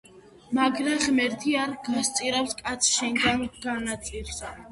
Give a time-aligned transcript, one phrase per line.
[0.59, 4.53] მაგრა ღმერთი არ გასწირავს კაცსა, შენგან განაწირსა